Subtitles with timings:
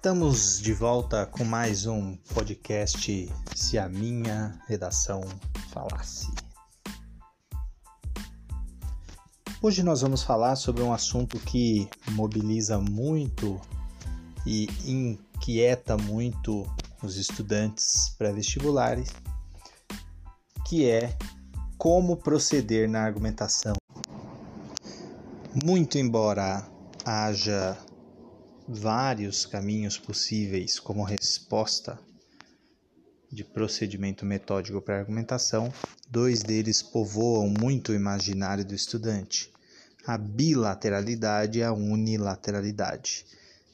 [0.00, 5.20] Estamos de volta com mais um podcast Se a Minha Redação
[5.74, 6.26] Falasse.
[9.60, 13.60] Hoje nós vamos falar sobre um assunto que mobiliza muito
[14.46, 16.66] e inquieta muito
[17.02, 19.10] os estudantes pré-vestibulares,
[20.66, 21.14] que é
[21.76, 23.74] como proceder na argumentação.
[25.62, 26.66] Muito embora
[27.04, 27.76] haja
[28.72, 31.98] vários caminhos possíveis como resposta
[33.30, 35.72] de procedimento metódico para argumentação,
[36.08, 39.52] dois deles povoam muito o imaginário do estudante:
[40.06, 43.26] a bilateralidade e a unilateralidade.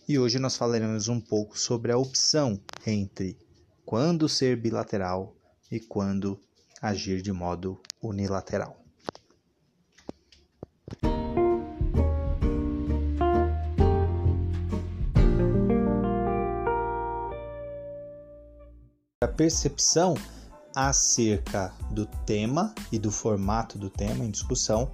[0.09, 3.37] E hoje nós falaremos um pouco sobre a opção entre
[3.85, 5.37] quando ser bilateral
[5.71, 6.41] e quando
[6.81, 8.86] agir de modo unilateral.
[19.37, 20.15] Percepção
[20.75, 24.93] acerca do tema e do formato do tema em discussão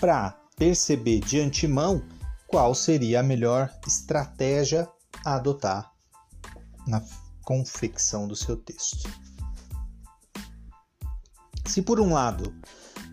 [0.00, 2.02] para perceber de antemão
[2.46, 4.88] qual seria a melhor estratégia
[5.24, 5.92] a adotar
[6.86, 7.02] na
[7.44, 9.08] confecção do seu texto.
[11.66, 12.52] Se por um lado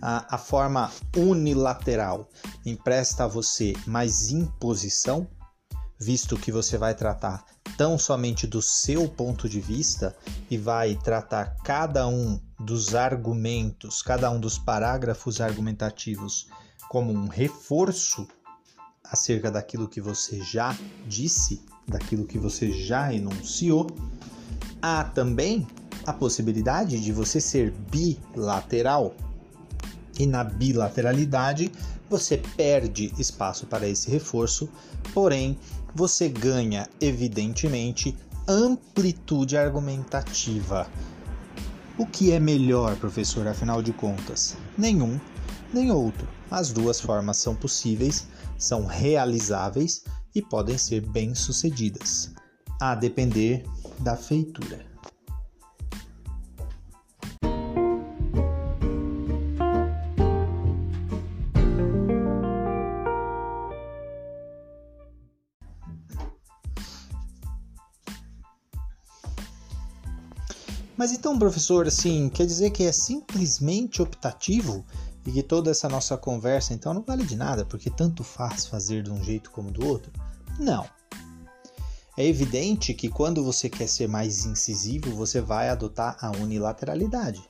[0.01, 2.27] a, a forma unilateral
[2.65, 5.27] empresta a você mais imposição,
[5.99, 7.43] visto que você vai tratar
[7.77, 10.15] tão somente do seu ponto de vista
[10.49, 16.47] e vai tratar cada um dos argumentos, cada um dos parágrafos argumentativos
[16.89, 18.27] como um reforço
[19.03, 23.87] acerca daquilo que você já disse, daquilo que você já enunciou,
[24.81, 25.67] há também
[26.05, 29.13] a possibilidade de você ser bilateral.
[30.19, 31.71] E na bilateralidade,
[32.09, 34.69] você perde espaço para esse reforço,
[35.13, 35.57] porém
[35.93, 38.15] você ganha, evidentemente,
[38.47, 40.87] amplitude argumentativa.
[41.97, 44.55] O que é melhor, professor, afinal de contas?
[44.77, 45.19] Nenhum,
[45.73, 46.27] nem outro.
[46.49, 48.27] As duas formas são possíveis,
[48.57, 50.03] são realizáveis
[50.33, 52.31] e podem ser bem-sucedidas,
[52.79, 53.63] a depender
[53.99, 54.85] da feitura.
[71.07, 74.85] Mas então, professor, assim, quer dizer que é simplesmente optativo
[75.25, 79.03] e que toda essa nossa conversa então não vale de nada, porque tanto faz fazer
[79.03, 80.11] de um jeito como do outro?
[80.59, 80.85] Não.
[82.17, 87.41] É evidente que quando você quer ser mais incisivo, você vai adotar a unilateralidade.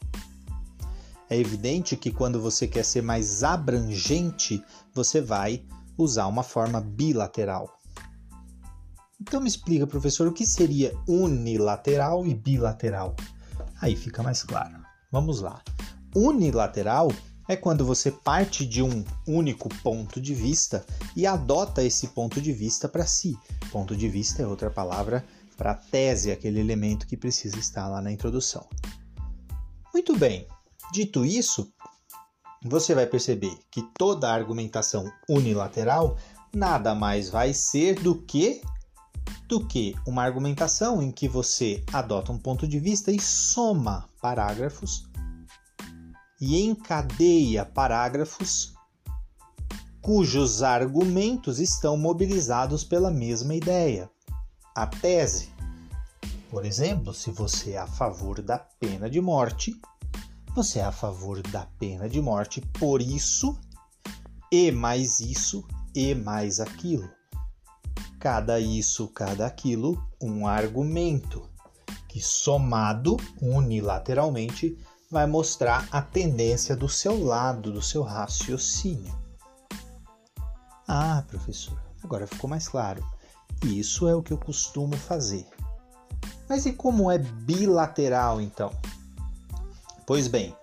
[1.28, 4.64] É evidente que quando você quer ser mais abrangente,
[4.94, 5.66] você vai
[5.98, 7.76] usar uma forma bilateral.
[9.20, 13.16] Então me explica, professor, o que seria unilateral e bilateral?
[13.82, 14.84] Aí fica mais claro.
[15.12, 15.62] Vamos lá.
[16.16, 17.10] Unilateral
[17.48, 22.52] é quando você parte de um único ponto de vista e adota esse ponto de
[22.52, 23.38] vista para si.
[23.72, 28.12] Ponto de vista é outra palavra para tese, aquele elemento que precisa estar lá na
[28.12, 28.68] introdução.
[29.94, 30.48] Muito bem.
[30.92, 31.72] Dito isso,
[32.64, 36.18] você vai perceber que toda argumentação unilateral
[36.54, 38.62] nada mais vai ser do que
[39.48, 45.08] do que uma argumentação em que você adota um ponto de vista e soma parágrafos
[46.40, 48.74] e encadeia parágrafos
[50.02, 54.10] cujos argumentos estão mobilizados pela mesma ideia.
[54.76, 55.50] A tese,
[56.50, 59.80] por exemplo, se você é a favor da pena de morte,
[60.54, 63.58] você é a favor da pena de morte por isso,
[64.52, 67.17] e mais isso, e mais aquilo
[68.20, 71.48] cada isso, cada aquilo, um argumento
[72.08, 74.78] que somado unilateralmente
[75.10, 79.16] vai mostrar a tendência do seu lado, do seu raciocínio.
[80.88, 83.06] Ah, professor, agora ficou mais claro.
[83.64, 85.48] Isso é o que eu costumo fazer.
[86.48, 88.72] Mas e como é bilateral então?
[90.06, 90.56] Pois bem,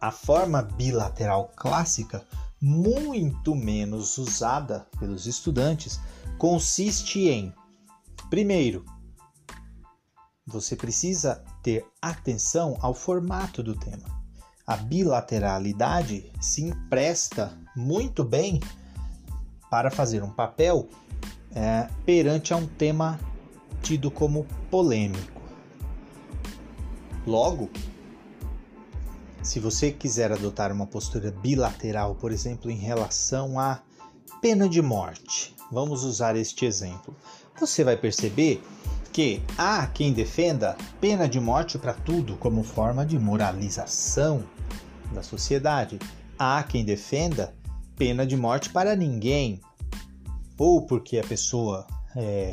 [0.00, 2.24] a forma bilateral clássica,
[2.60, 6.00] muito menos usada pelos estudantes,
[6.38, 7.52] consiste em:
[8.30, 8.84] primeiro,
[10.46, 14.16] você precisa ter atenção ao formato do tema.
[14.66, 18.60] A bilateralidade se empresta muito bem
[19.70, 20.88] para fazer um papel
[21.54, 23.18] é, perante a um tema
[23.82, 25.42] tido como polêmico.
[27.26, 27.70] Logo,
[29.42, 33.82] se você quiser adotar uma postura bilateral, por exemplo, em relação à
[34.40, 37.14] pena de morte, Vamos usar este exemplo.
[37.60, 38.62] Você vai perceber
[39.12, 44.44] que há quem defenda pena de morte para tudo como forma de moralização
[45.12, 45.98] da sociedade.
[46.38, 47.54] Há quem defenda
[47.96, 49.60] pena de morte para ninguém,
[50.56, 51.86] ou porque a pessoa
[52.16, 52.52] é,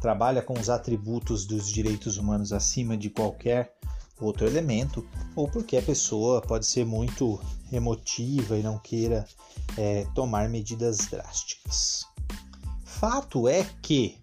[0.00, 3.74] trabalha com os atributos dos direitos humanos acima de qualquer
[4.20, 7.40] outro elemento, ou porque a pessoa pode ser muito
[7.72, 9.26] emotiva e não queira
[9.76, 12.09] é, tomar medidas drásticas.
[13.00, 14.18] Fato é que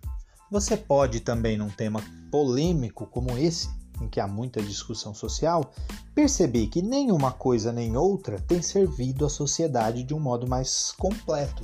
[0.51, 3.67] você pode também, num tema polêmico como esse,
[3.99, 5.73] em que há muita discussão social,
[6.13, 11.63] perceber que nenhuma coisa nem outra tem servido à sociedade de um modo mais completo.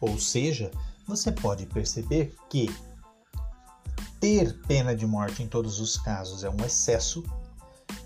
[0.00, 0.72] Ou seja,
[1.06, 2.68] você pode perceber que
[4.18, 7.22] ter pena de morte em todos os casos é um excesso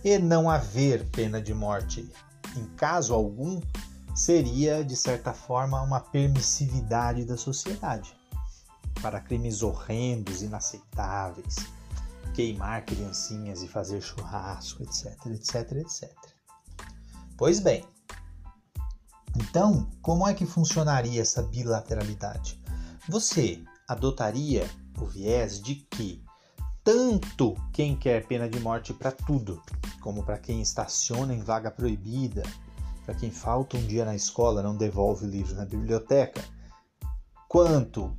[0.04, 2.06] e não haver pena de morte
[2.54, 3.62] em caso algum
[4.14, 8.14] seria, de certa forma, uma permissividade da sociedade
[9.00, 11.56] para crimes horrendos, inaceitáveis,
[12.34, 16.12] queimar criancinhas e fazer churrasco, etc, etc, etc.
[17.36, 17.84] Pois bem,
[19.36, 22.60] então, como é que funcionaria essa bilateralidade?
[23.08, 26.24] Você adotaria o viés de que
[26.82, 29.62] tanto quem quer pena de morte para tudo,
[30.00, 32.42] como para quem estaciona em vaga proibida,
[33.04, 36.42] para quem falta um dia na escola não devolve o livro na biblioteca,
[37.48, 38.16] quanto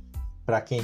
[0.48, 0.80] para quem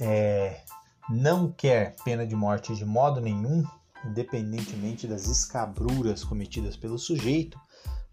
[0.00, 0.64] é,
[1.08, 3.64] não quer pena de morte de modo nenhum,
[4.04, 7.56] independentemente das escabruras cometidas pelo sujeito,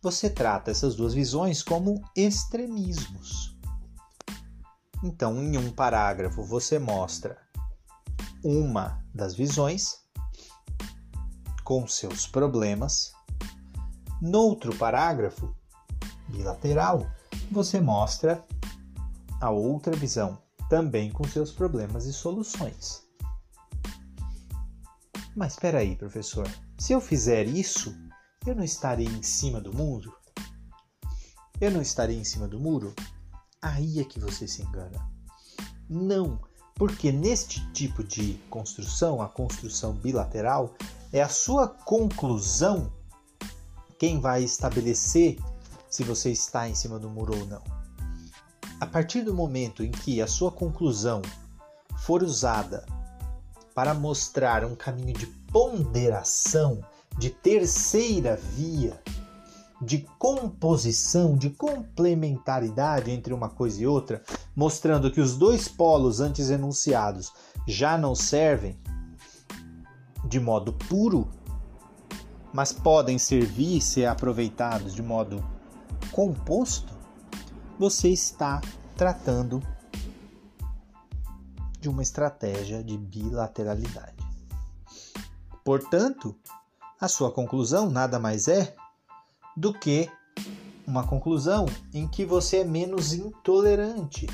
[0.03, 3.57] você trata essas duas visões como extremismos.
[5.03, 7.39] Então, em um parágrafo, você mostra
[8.43, 9.97] uma das visões
[11.63, 13.13] com seus problemas.
[14.21, 15.55] No outro parágrafo,
[16.27, 17.11] bilateral,
[17.51, 18.45] você mostra
[19.41, 20.42] a outra visão
[20.73, 23.03] também com seus problemas e soluções.
[25.35, 26.49] Mas espera aí, professor.
[26.79, 27.95] Se eu fizer isso,
[28.43, 30.11] eu não estarei em cima do muro?
[31.61, 32.91] Eu não estarei em cima do muro?
[33.61, 35.07] Aí é que você se engana.
[35.87, 36.41] Não,
[36.73, 40.73] porque neste tipo de construção, a construção bilateral,
[41.11, 42.91] é a sua conclusão
[43.99, 45.37] quem vai estabelecer
[45.87, 47.82] se você está em cima do muro ou não.
[48.83, 51.21] A partir do momento em que a sua conclusão
[51.99, 52.85] for usada
[53.73, 56.83] para mostrar um caminho de ponderação,
[57.17, 59.01] de terceira via,
[59.81, 64.21] de composição, de complementaridade entre uma coisa e outra,
[64.53, 67.31] mostrando que os dois polos antes enunciados
[67.65, 68.77] já não servem
[70.25, 71.29] de modo puro,
[72.51, 75.41] mas podem servir e ser aproveitados de modo
[76.11, 76.93] composto,
[77.83, 78.61] você está
[78.95, 79.61] tratando
[81.81, 84.15] de uma estratégia de bilateralidade.
[85.65, 86.33] Portanto,
[86.97, 88.73] a sua conclusão nada mais é
[89.57, 90.09] do que
[90.87, 94.27] uma conclusão em que você é menos intolerante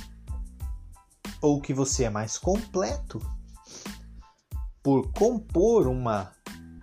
[1.42, 3.19] ou que você é mais completo
[4.84, 6.31] por compor uma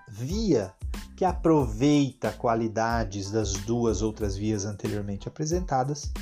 [0.09, 0.75] via
[1.17, 6.13] que aproveita qualidades das duas outras vias anteriormente apresentadas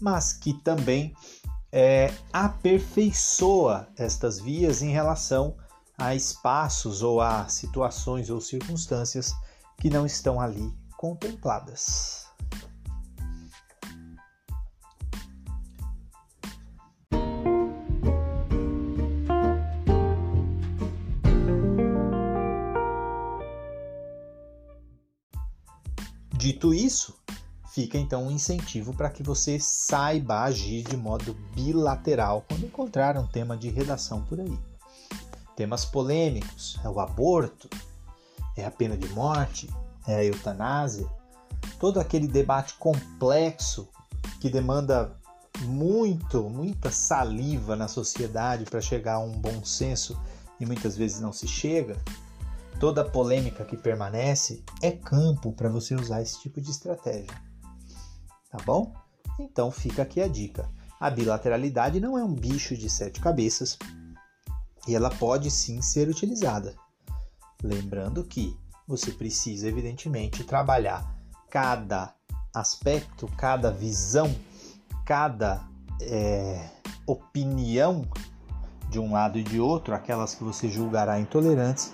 [0.00, 1.14] mas que também
[1.72, 5.56] é, aperfeiçoa estas vias em relação
[5.96, 9.32] a espaços ou a situações ou circunstâncias
[9.78, 12.26] que não estão ali contempladas.
[26.38, 27.17] Dito isso,
[27.70, 33.26] fica então um incentivo para que você saiba agir de modo bilateral quando encontrar um
[33.26, 34.58] tema de redação por aí.
[35.54, 37.68] Temas polêmicos é o aborto,
[38.56, 39.68] é a pena de morte,
[40.06, 41.06] é a eutanásia,
[41.78, 43.88] todo aquele debate complexo
[44.40, 45.16] que demanda
[45.60, 50.18] muito, muita saliva na sociedade para chegar a um bom senso
[50.60, 51.96] e muitas vezes não se chega.
[52.78, 57.47] Toda polêmica que permanece é campo para você usar esse tipo de estratégia
[58.50, 58.94] tá bom?
[59.38, 60.68] Então fica aqui a dica.
[61.00, 63.78] A bilateralidade não é um bicho de sete cabeças
[64.86, 66.74] e ela pode sim ser utilizada.
[67.62, 71.14] Lembrando que você precisa, evidentemente, trabalhar
[71.50, 72.14] cada
[72.54, 74.34] aspecto, cada visão,
[75.04, 75.62] cada
[76.00, 76.68] é,
[77.06, 78.08] opinião
[78.88, 81.92] de um lado e de outro, aquelas que você julgará intolerantes,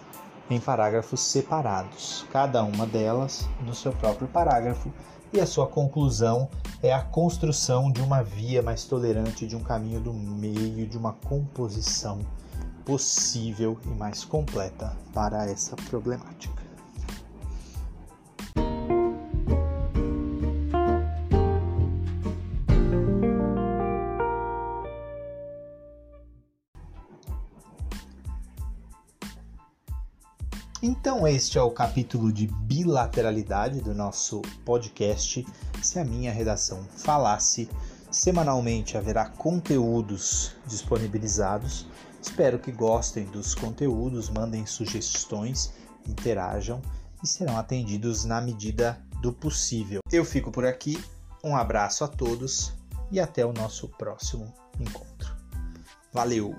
[0.51, 4.93] em parágrafos separados, cada uma delas no seu próprio parágrafo
[5.33, 6.49] e a sua conclusão
[6.83, 11.13] é a construção de uma via mais tolerante, de um caminho do meio, de uma
[11.13, 12.21] composição
[12.85, 16.64] possível e mais completa para essa problemática.
[30.87, 35.43] Então, este é o capítulo de bilateralidade do nosso podcast.
[35.83, 37.71] Se a minha redação falasse,
[38.11, 41.87] semanalmente haverá conteúdos disponibilizados.
[42.21, 45.73] Espero que gostem dos conteúdos, mandem sugestões,
[46.07, 46.83] interajam
[47.23, 50.01] e serão atendidos na medida do possível.
[50.13, 51.03] Eu fico por aqui,
[51.43, 52.75] um abraço a todos
[53.11, 55.35] e até o nosso próximo encontro.
[56.13, 56.55] Valeu!